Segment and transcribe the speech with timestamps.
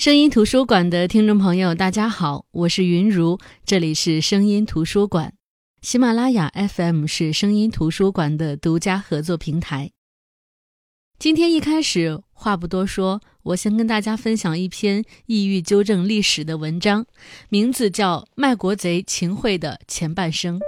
[0.00, 5.34] 声音图书馆的听众朋友，大家好，我是云如，这里是声音图书馆。
[5.82, 9.90] 喜马拉雅 FM 是声音图书馆的独家合作平台。
[11.18, 17.04] 今天一开始，话不多说，我先跟大家分享一篇意欲纠正历史的文章，
[17.50, 20.58] 名字叫《卖国贼秦桧的前半生》。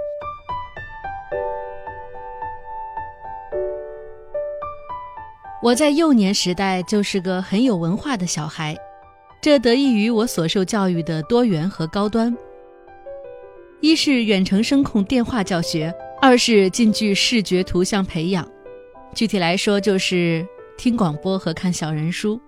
[5.63, 8.77] 我在幼年时代就是个很有文化的小孩。
[9.43, 12.33] 这得益于我所受教育的多元和高端。
[13.81, 18.49] 一是远程声控电话教学，二是近距视觉图像培养。
[19.13, 22.39] 具体来说，就是听广播和看小人书。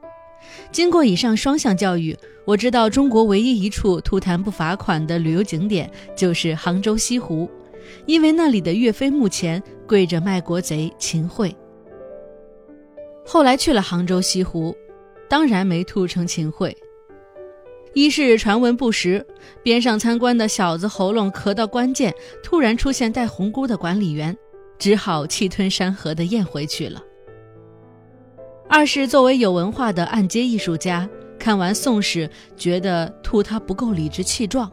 [0.71, 7.51] 经过以上双向教育，我知道中国唯一一处吐痰不罚款的旅游景点就是杭州西湖，
[8.05, 11.53] 因为那里的岳飞墓前跪着卖国贼秦桧。
[13.25, 14.73] 后来去了杭州西湖，
[15.27, 16.73] 当然没吐成秦桧。
[17.95, 19.25] 一是传闻不实，
[19.63, 24.37] 边上参观的小子喉咙咳到关键，突然出现戴红箍的管理员，
[24.77, 27.01] 只好气吞山河的咽回去了。
[28.67, 34.69] 二是作为有文化的按揭艺术家，看完《宋史》，觉得吐他不够理直气壮。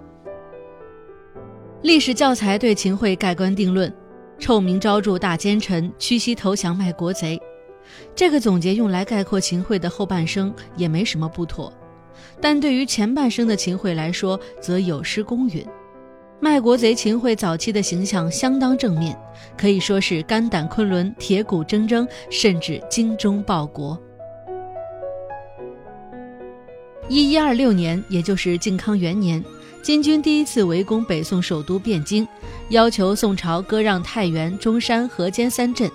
[1.83, 3.93] 历史教材对秦桧盖棺定论，
[4.41, 7.41] 臭名昭著大奸臣，屈膝投降卖国贼，
[8.17, 11.73] 这个总结用来概括秦桧的后半生也没什么不妥。
[12.41, 15.65] 但对于前半生的秦桧来说，则有失公允。
[16.41, 19.17] 卖国贼秦桧早期的形象相当正面，
[19.57, 23.97] 可以说是肝胆昆仑、铁骨铮铮，甚至精忠报国。
[27.09, 29.45] 一一二六年，也就是靖康元年，
[29.83, 32.27] 金军第一次围攻北宋首都汴京，
[32.71, 35.91] 要求宋朝割让太原、中山、河间三镇。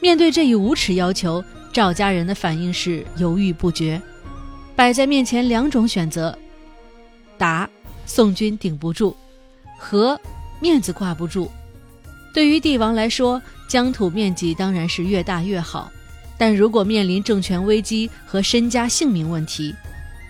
[0.00, 4.00] 面对这一无耻要求，赵家人的反应是犹豫不决。
[4.76, 6.36] 摆在面前两种选择：
[7.38, 7.68] 打，
[8.06, 9.14] 宋军顶不住；
[9.78, 10.20] 和，
[10.60, 11.50] 面子挂不住。
[12.32, 15.90] 对于帝王来说，疆土面积当然是越大越好，
[16.36, 19.72] 但如果面临政权危机和身家性命问题，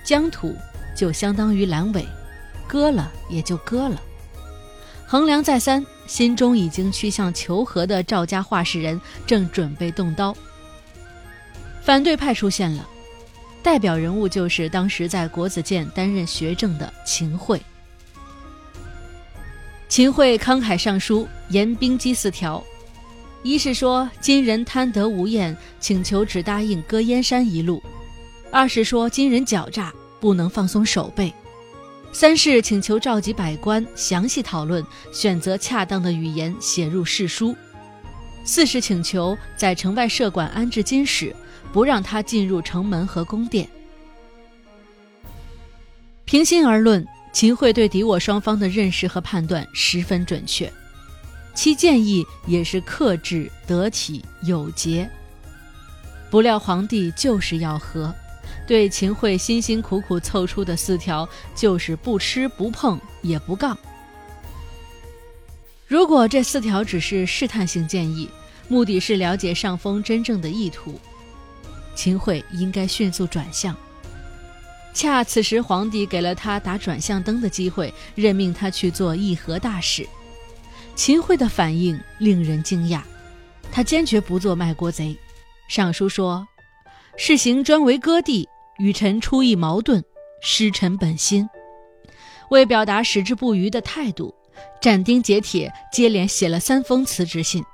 [0.05, 0.55] 疆土
[0.95, 2.07] 就相当于阑尾，
[2.67, 4.01] 割了也就割了。
[5.07, 10.37] 衡量再三，心中已经趋向求和的赵家话事人正准备动刀，
[11.81, 12.87] 反对派出现了。
[13.65, 17.59] 代表人物就是当时在国子监担任学政的秦桧。
[19.89, 22.63] 秦桧慷慨上书，言兵机四条：
[23.43, 27.83] 一是说金人贪得无厌，请求只答应割燕山一路；
[28.53, 31.33] 二是说金人狡诈，不能放松手背；
[32.13, 37.55] 三是请求召集百官详细讨论，选择恰当的语言写入誓书；
[38.45, 41.35] 四是请求在城外设馆安置金使。
[41.75, 43.69] 不让他进入城门和宫殿。
[46.25, 50.73] 平心而论，秦桧对敌我双方的认识和判断十分准确，
[51.53, 55.11] 其建议也是克制、得体、有节。
[56.31, 58.15] 不料皇帝就是要和，
[58.69, 63.77] 对秦桧辛辛苦苦凑出的四条，就是不吃不碰也不杠。
[65.89, 68.31] 如果这四条只是试探性建议，
[68.69, 71.01] 目的是了解上峰真正的意图。
[71.95, 73.77] 秦桧应该迅速转向，
[74.93, 80.07] 恰此时皇帝给了他打转向灯的机会，任命他去做议和大使。
[80.95, 83.01] 秦桧的反应令人惊讶，
[83.73, 85.17] 他坚决不做卖国贼。
[85.69, 86.47] 上书说
[87.17, 90.03] ：“事行专为割地，与臣出意矛盾，
[90.41, 91.49] 失臣本心。”
[92.51, 94.35] 为表达矢志不渝的态度，
[94.81, 97.65] 斩钉截铁接连写了三封辞职信：“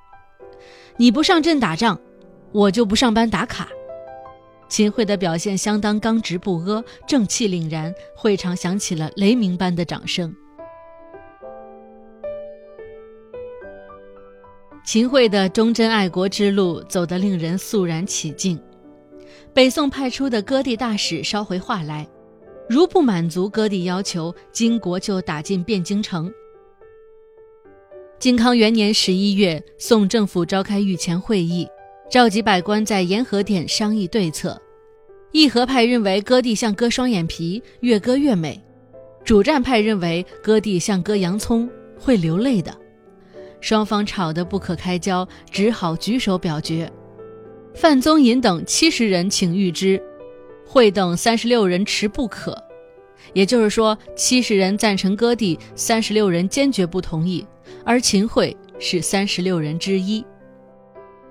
[0.97, 2.01] 你不上阵打仗，
[2.53, 3.69] 我就不上班打卡。”
[4.71, 10.33] 秦桧的表现相当刚直不阿，正气凛然，会场响起了雷鸣般的掌声。
[14.87, 18.59] 秦桧的忠贞爱国之路走得令人肃然起敬。
[19.53, 22.09] 北宋派出的割地大使捎回话来，
[22.69, 26.33] 如不满足割地要求，金国就打进汴京城。
[28.21, 31.67] 靖康元年十一月，宋政府召开御前会议。
[32.11, 34.61] 召集百官在延和殿商议对策，
[35.31, 38.61] 议和派认为割地像割双眼皮，越割越美；
[39.25, 42.77] 主战派认为割地像割洋葱，会流泪的。
[43.61, 46.91] 双方吵得不可开交，只好举手表决。
[47.75, 50.03] 范宗尹等七十人请谕之，
[50.67, 52.61] 会等三十六人持不可。
[53.35, 57.47] 也就是说，七十人赞成割地，三十六人坚决不同意，
[57.85, 60.25] 而秦桧是三十六人之一。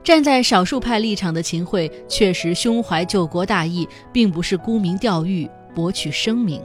[0.09, 6.59] 站在少数派立场的秦桧确实胸怀救国大义，并不是沽名钓誉、博取声名。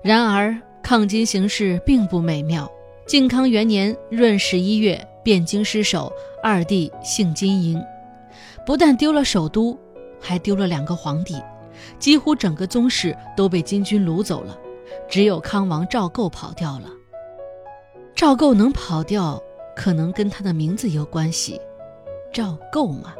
[0.00, 2.70] 然而，抗金形势并不美妙。
[3.04, 7.82] 靖康元年闰十一月，汴京失守，二帝幸金营，
[8.64, 9.76] 不但丢了首都，
[10.20, 11.34] 还丢了两个皇帝，
[11.98, 14.56] 几乎整个宗室都被金军掳走了，
[15.08, 16.88] 只有康王赵构跑掉了。
[18.14, 19.42] 赵构能跑掉，
[19.76, 21.60] 可能跟他的名字有关系，
[22.32, 23.14] 赵构嘛。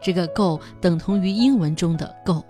[0.00, 2.44] 这个“构”等同于英文中的“构”。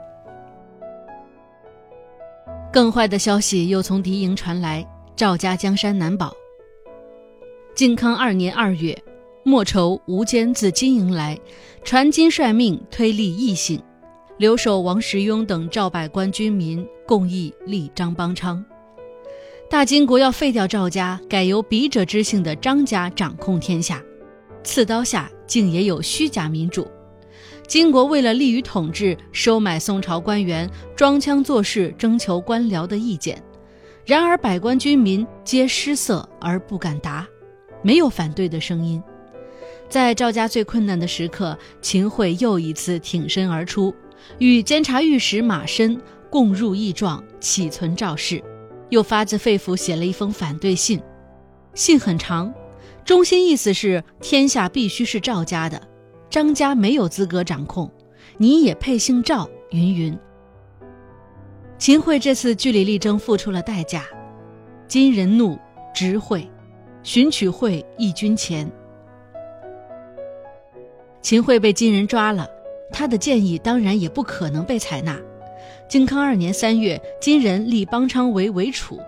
[2.73, 4.85] 更坏的消息又从敌营传来：
[5.15, 6.35] 赵家江山难保。
[7.75, 8.97] 靖康二年二月，
[9.45, 11.39] 莫愁吴坚自金营来，
[11.85, 13.81] 传金率命推立异姓，
[14.37, 18.63] 留守王时雍等赵百官军民共议立张邦昌。
[19.71, 24.03] 大金国要废掉赵家，改由笔者之姓的张家掌控天下。
[24.65, 26.89] 刺刀下竟也有虚假民主。
[27.67, 33.43] 金国为了利于统治，收买宋朝官员，装腔作势征求官僚的意见。
[34.07, 37.29] 然而百官军民皆失色而不敢答。
[37.83, 39.03] 没有反对的声音，
[39.91, 43.95] 在赵家最困难的时刻，秦桧又一次挺身而出，
[44.39, 46.01] 与监察御史马申
[46.31, 48.43] 共入议状，启存赵氏，
[48.91, 51.01] 又发自肺腑写了一封反对信。
[51.75, 52.53] 信很长，
[53.05, 55.81] 中心意思是天下必须是赵家的，
[56.29, 57.91] 张家没有资格掌控，
[58.37, 59.49] 你也配姓赵？
[59.71, 60.19] 云云。
[61.79, 64.05] 秦桧这次据理力争付出了代价，
[64.89, 65.59] 金人怒，
[65.95, 66.49] 执桧。
[67.05, 68.71] 寻取会一军前，
[71.23, 72.47] 秦桧被金人抓了，
[72.93, 75.19] 他的建议当然也不可能被采纳。
[75.89, 79.01] 靖康二年三月，金人立邦昌为伪储，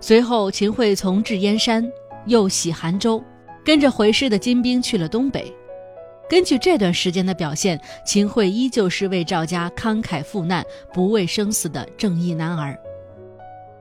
[0.00, 1.88] 随后秦桧从至燕山，
[2.26, 3.22] 又徙韩州，
[3.64, 5.54] 跟着回师的金兵去了东北。
[6.28, 12.76] 根据这段时间的表现，秦桧依旧是为赵家慷慨赴难、不畏生死的正义男儿。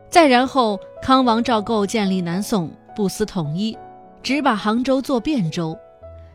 [0.07, 2.71] 再然后，康王赵构建立南宋。
[2.95, 3.77] 不思统一，
[4.23, 5.77] 只把杭州做汴州，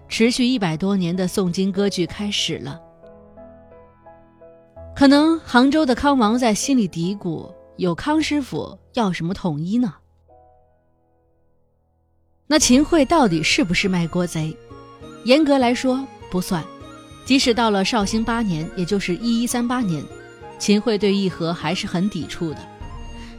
[0.08, 2.78] 持续一百多年的宋金割据开始了。
[4.94, 9.94] 可能杭州的康王在心里嘀咕：“有康师傅，要什么统一呢？”
[12.46, 14.54] 那秦桧到底是不是卖国贼？
[15.24, 16.62] 严格来说不算。
[17.24, 20.04] 即使到了绍兴八年，也就是一一三八年，
[20.58, 22.58] 秦桧对议和还是很抵触的。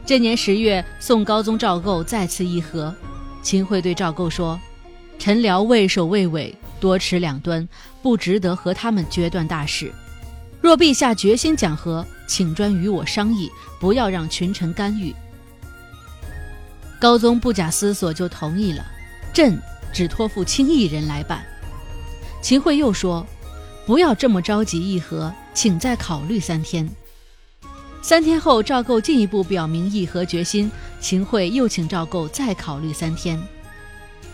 [0.06, 2.92] 这年十月，宋高宗赵构再次议和。
[3.42, 4.58] 秦桧对赵构说
[5.18, 7.68] ：“臣僚畏首畏尾，多持两端，
[8.00, 9.92] 不值得和他们决断大事。
[10.62, 13.50] 若陛下决心讲和，请专与我商议，
[13.80, 15.14] 不要让群臣干预。”
[17.00, 18.86] 高宗不假思索就同意了，
[19.34, 19.60] 朕
[19.92, 21.44] 只托付轻易人来办。
[22.40, 23.26] 秦桧又说
[23.84, 26.88] ：“不要这么着急议和，请再考虑三天。”
[28.00, 30.70] 三天后，赵构进一步表明议和决心。
[31.00, 33.40] 秦桧又请赵构再考虑三天。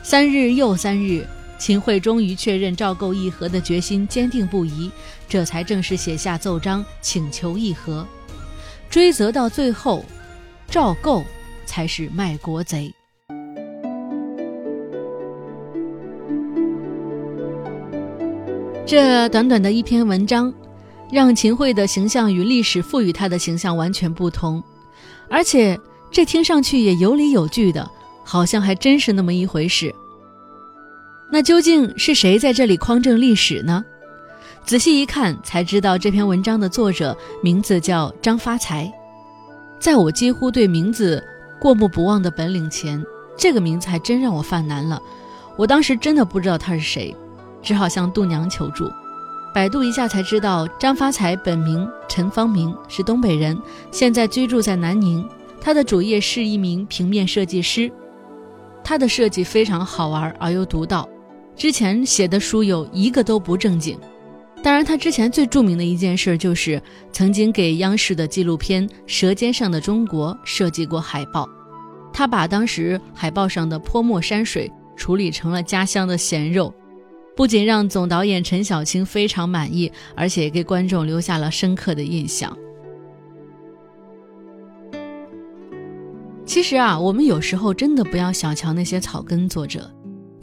[0.03, 1.27] 三日又三日，
[1.59, 4.91] 秦桧终于确认赵构议和的决心坚定不移，
[5.29, 8.07] 这才正式写下奏章请求议和。
[8.89, 10.05] 追责到最后，
[10.69, 11.25] 赵构
[11.67, 12.95] 才是卖国贼。
[18.87, 20.55] 这短短的一篇文章。
[21.11, 24.63] 让秦桧的形象与历史赋予他的形象完全不同，
[25.31, 25.81] 而且
[26.11, 27.91] 这听上去也有理有据的，
[28.25, 29.95] 好像还真是那么一回事。
[31.31, 33.85] 那究竟是谁在这里匡正历史呢？
[34.65, 38.93] 仔细一看才知道，这篇文章的作者名字叫张发财。
[39.79, 41.23] 在我几乎对名字
[41.61, 43.03] 过目不忘的本领前，
[43.37, 45.01] 这个名字还真让我犯难了。
[45.57, 47.15] 我当时真的不知道他是谁，
[47.63, 48.91] 只好向度娘求助。
[49.55, 53.59] 百度一下才知道，张发财本名陈方明，是东北人，
[53.91, 55.27] 现在居住在南宁。
[55.61, 57.91] 他的主业是一名平面设计师，
[58.85, 61.09] 他的设计非常好玩而又独到。
[61.59, 63.99] 之前写的书有一个都不正经。
[64.63, 66.81] 当然，他之前最著名的一件事就是
[67.13, 71.49] 曾经给央视的纪录片《舌尖上的中国》设计过海报。
[72.13, 76.73] 他把当时海报上的泼墨山水处理成了家乡的咸肉。
[77.37, 82.57] 不仅让总导演陈小青非常满意，而且给观众留下了深刻的印象。
[86.45, 89.89] 其实啊，我们有时候真的不要小瞧那些草根作者，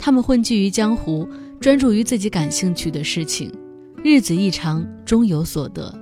[0.06, 3.52] 他们混迹于江湖，专注于自己感兴趣的事情，
[4.04, 5.92] 日子一长，终有所得。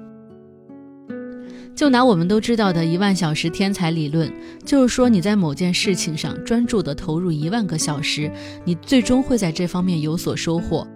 [1.75, 4.31] 就拿我们都知道的一万小时天才理论，
[4.63, 8.31] 就是说你在某件事情上专注的投入一万个小时，
[8.63, 10.87] 你最终会在这方面有所收获。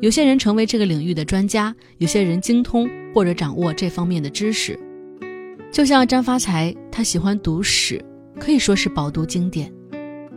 [0.00, 4.76] 有些人成为这个领域的专家，有些人精通或者掌握这方面的知识。
[5.70, 8.04] 就像张发财，他喜欢读史，
[8.40, 9.72] 可以说是饱读经典。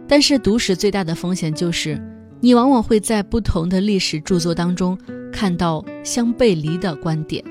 [0.08, 2.02] 但是读史最大的风险就是，
[2.40, 4.98] 你往往会在不同的历史著作当中
[5.32, 7.44] 看到相背离的观点。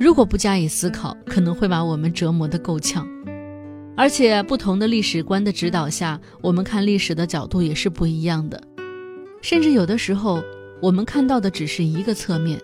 [0.00, 3.06] 如果不加以思考，可能会把我们折磨得够呛。
[3.94, 8.60] 而且，不同的历史观的指导下，我们看历史的角度也是不一样的。
[9.42, 10.42] 甚至有的时候，
[10.80, 12.58] 我们看到的只是一个侧面，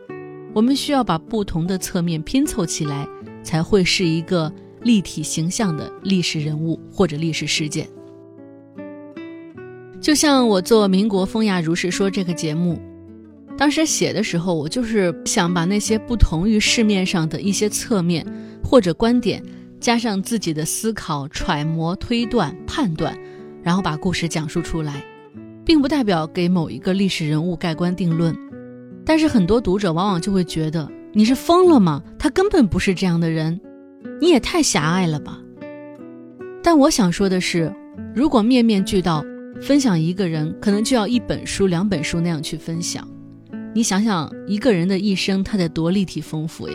[0.55, 3.07] 我们需要把不同的侧面拼凑起来，
[3.43, 7.87] 才会是一个立体形象的历史人物或者历史事件。
[10.01, 12.81] 就像我做《民国风雅如是说》这个节目，
[13.57, 18.25] 当时写的时候，我就是想把那些不同于市面上的一些侧面
[18.63, 19.43] 或者观点，
[19.81, 23.19] 加上自己的思考、揣摩、推断、判断，
[23.61, 25.05] 然后把故事讲述出来，
[25.65, 28.35] 并不代表给某一个历史人物盖棺定论。
[29.05, 32.01] 但是很多读者往往就会觉得你是疯了吗？
[32.21, 33.61] 他根本不是这样的人，
[34.21, 35.41] 你也太狭隘了吧。
[36.63, 37.75] 但我想说的是，
[38.15, 39.25] 如果面面俱到。
[39.61, 43.07] 分享一个人，可能就要一本书、两本书那样去分享。
[43.75, 46.75] 你想想，一个人的一生，他得多立体丰富呀，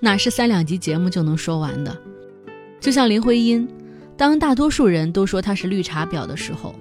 [0.00, 1.96] 哪是三两集节目就能说完的？
[2.78, 3.66] 就像林徽因，
[4.16, 6.74] 当大多数人都说她是绿茶婊的时候，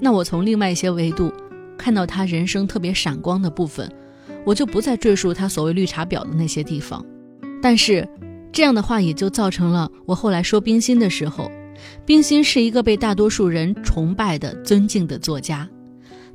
[0.00, 1.32] 那我从另外一些维度
[1.78, 3.90] 看到她人生特别闪光的部分，
[4.44, 7.04] 我就不再赘述她所谓绿茶婊的那些地方。
[7.62, 8.08] 但是，
[8.52, 11.50] 这样的话也就造成了我后来说冰心的时候。
[12.04, 15.68] 冰心是一个被大多数人崇拜的、尊敬的作家，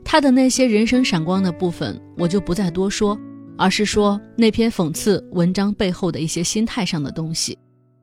[0.04, 3.18] 他的那些人生闪光的部分，我就不再多说，
[3.58, 7.58] 而是说那篇讽刺文章背后的一些心态上的东西。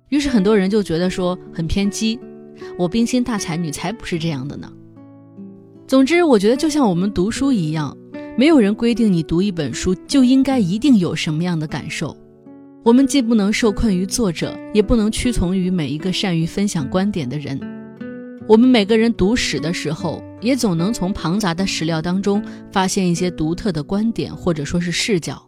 [0.08, 2.18] 于是很多人就觉得说很偏激，
[2.78, 4.72] 我冰心大才女才不是这样的呢。
[5.86, 7.96] 总之，我觉得就像我们读书一样，
[8.36, 12.16] 没有人规定你读一本书就应该一定有什么样的感受。
[12.88, 17.60] 我们既不能受困于作者，也不能屈从于每一个善于分享观点的人。
[18.46, 22.42] 我们每个人读史的时候，也总能从庞杂的史料当中
[22.72, 25.46] 发现一些独特的观点，或者说是视角。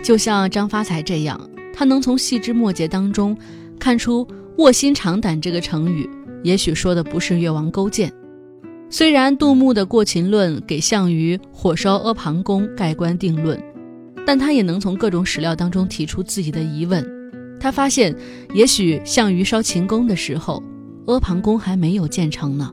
[0.00, 1.40] 就像张发财这样，
[1.72, 3.36] 他能从细枝末节当中
[3.80, 4.24] 看出
[4.58, 6.08] “卧薪尝胆”这个成语，
[6.44, 8.12] 也许说的不是越王勾践。
[8.88, 13.60] 虽然杜牧的《过秦论》给项羽火烧阿房宫盖棺定论。
[14.26, 17.04] 但他也能从各种史料当中提出自己的疑问。
[17.60, 18.14] 他发现，
[18.54, 20.62] 也许项羽烧秦宫的时候，
[21.06, 22.70] 阿房宫还没有建成呢。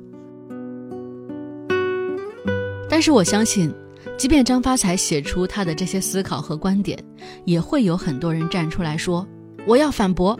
[2.90, 3.74] 但是我相信，
[4.18, 6.98] 即便张发财写出他的这些思考和观点，
[7.46, 9.26] 也会有很多人站出来说
[9.66, 10.38] ：“我要反驳。”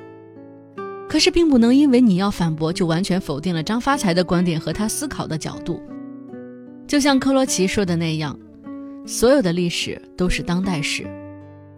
[1.08, 5.82] 可是，并不能因为你要反驳，就完全否定了张发财的观点和他思考的角度。
[6.88, 8.38] 就像克罗齐说的那样。
[9.06, 11.04] 所有的历史都是当代史，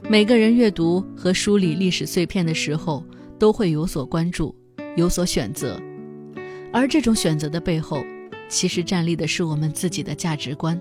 [0.09, 3.03] 每个人阅读和梳理历史碎片的时候，
[3.39, 4.53] 都会有所关注，
[4.95, 5.79] 有所选择，
[6.71, 8.03] 而这种选择的背后，
[8.49, 10.79] 其实站立的是我们自己的价值观。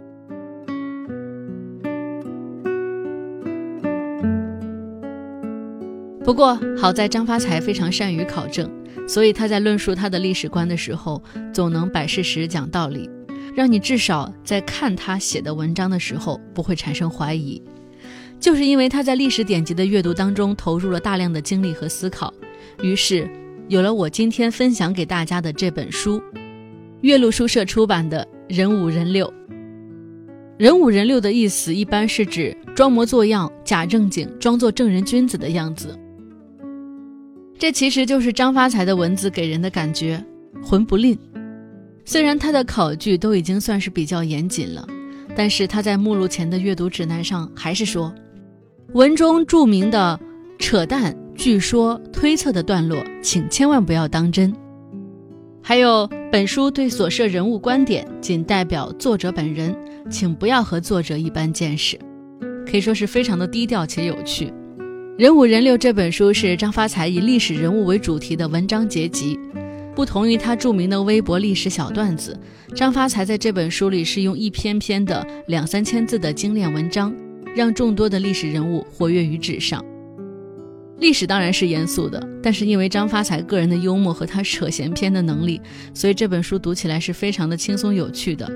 [6.24, 8.70] 不过好在张发财非常善于考证，
[9.08, 11.22] 所以他在论述他的历史观的时候，
[11.52, 13.08] 总能摆事实、讲道理。
[13.54, 17.62] 让你至少在看他写的文章的时候不会产生怀疑，
[18.40, 22.32] 就是因为他在历史典籍的阅读当中投入了大量的精力和思考，
[22.82, 23.28] 于是
[23.68, 26.22] 有了我今天分享给大家的这本书，
[27.02, 29.26] 岳麓书社出版的《人五人六》。
[30.58, 35.98] 人五人六的意思一般是指装模作样、假正经、装作正人君子的样子。
[37.58, 40.24] 这其实就是张发财的文字给人的感觉，
[40.64, 41.18] 魂不吝。
[42.04, 44.86] 虽然他的考据都已经算是比较严谨了，
[45.36, 48.12] 但是他在目录前的阅读指南上还是说，
[48.92, 50.18] 文中著名的
[50.58, 54.52] 扯淡、据说、推测的段落，请千万不要当真。
[55.62, 59.74] 还有本书对所涉人物观点仅代表作者本人，
[60.10, 61.96] 请不要和作者一般见识，
[62.66, 64.46] 可以说是非常的低调且有趣。
[65.16, 69.38] 《人五人六》这本书是张发财以历史人物为主题的文章结集。
[69.94, 72.38] 不同于他著名的微博历史小段子，
[72.74, 77.14] 张发财在这本书里是用一篇篇的两三千字的精炼文章，
[77.54, 79.84] 让众多的历史人物活跃于纸上。
[80.98, 85.60] 历史当然是严肃的，但是因为张发财个人的幽默和他扯闲篇的能力，
[85.92, 88.50] 所以这本书读起来是非常的轻松有趣的。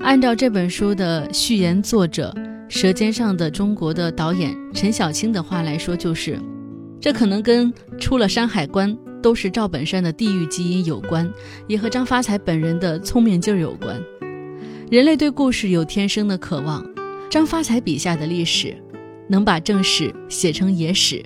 [0.00, 2.34] 按照这本书的序言作者
[2.68, 6.40] 《舌尖上的中国》的导演陈小青的话来说，就是
[7.00, 8.96] 这可能跟出了山海关。
[9.26, 11.28] 都是赵本山的地域基因有关，
[11.66, 14.00] 也和张发财本人的聪明劲儿有关。
[14.88, 16.86] 人类对故事有天生的渴望，
[17.28, 18.80] 张发财笔下的历史，
[19.26, 21.20] 能把正史写成野史，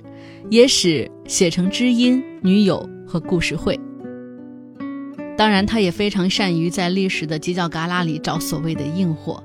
[0.49, 3.79] 野史写成知音、女友和故事会。
[5.37, 9.43] 当然，他也非常善于在历史的犄角旮旯里找所谓的硬货。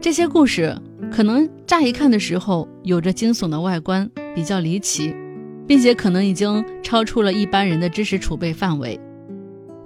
[0.00, 0.80] 这些故事
[1.10, 5.12] 可能乍一看的时候有着惊悚的外观，比较离奇，
[5.70, 8.98] 并且可能已经超出了一般人的知识储备范围。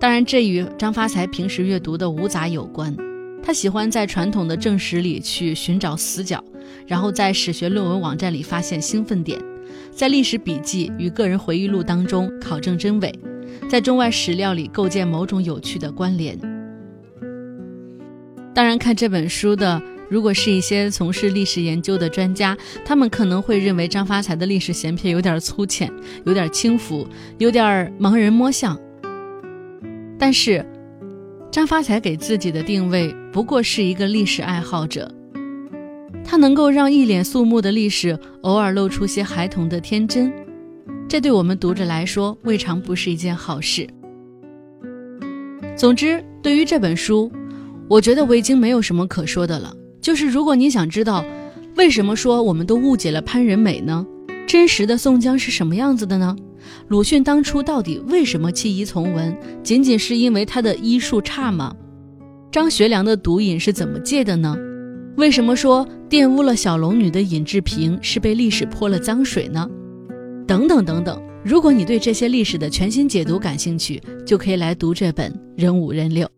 [0.00, 2.96] 当然，这与张发财平时阅读的无杂有关。
[3.42, 6.42] 他喜欢在传统的正史里去寻找死角，
[6.86, 9.38] 然后在史学论文网站里发现兴奋点，
[9.90, 13.12] 在历史笔记与个人回忆录当中考证真伪。
[13.68, 16.34] 在中外史料里构建某种有趣的关联。
[18.54, 25.90] 当然，看这本书的，如果是一些从事历史研究的专家，他们可能会认为张发财的历史闲篇有点粗浅，
[26.24, 27.06] 有点轻浮，
[27.38, 28.78] 有点盲人摸象。
[30.18, 30.64] 但是，
[31.50, 35.12] 张发财给自己的定位不过是一个历史爱好者，
[36.24, 40.32] 他能够让一脸肃穆的历史偶尔露出些孩童的天真。
[41.08, 43.86] 这对我们读者来说，未尝不是一件好事。
[45.76, 47.30] 总之，对于这本书，
[47.88, 49.74] 我觉得我已经没有什么可说的了。
[50.04, 51.24] 就是如果你想知道，
[51.76, 54.06] 为什么说我们都误解了潘仁美呢？
[54.46, 56.36] 真实的宋江是什么样子的呢？
[56.88, 59.34] 鲁迅当初到底为什么弃医从文？
[59.62, 61.74] 仅仅是因为他的医术差吗？
[62.52, 64.54] 张学良的毒瘾是怎么戒的呢？
[65.16, 69.66] 为什么说玷污了小龙女的尹志平是被历史泼了脏水呢？
[70.46, 76.30] 等等等等，如果你对这些历史的全新解读感兴趣，就可以来读这本《人五人六》。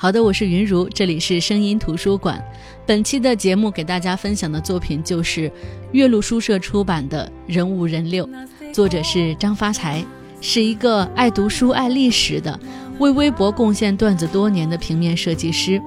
[0.00, 2.40] 好的，我是云如，这里是声音图书馆。
[2.86, 5.50] 本期的节目给大家分享的作品就是
[5.90, 8.24] 岳麓书社出版的《人五人六》，
[8.72, 10.04] 作者是张发财，
[10.40, 12.56] 是一个爱读书、爱历史的，
[13.00, 15.82] 为微博贡献段子多年的平面设计师。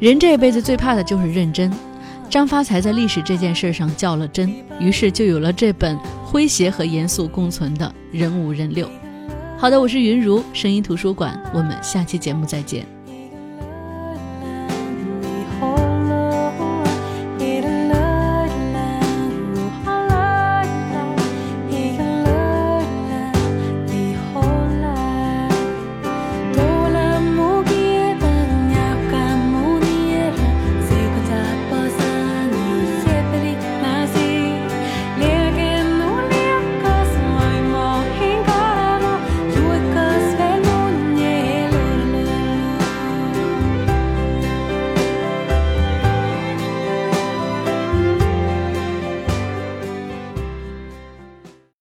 [0.00, 1.70] 人这辈子最怕的就是认真，
[2.30, 8.86] 张发财在历史这件事上较了真，于是就有了这本诙谐和严肃共存的《人五人六》。
[9.58, 12.86] 好的，我是云如，声音图书馆，我们下期节目再见。